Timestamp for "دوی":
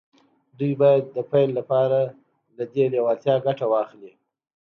0.57-0.73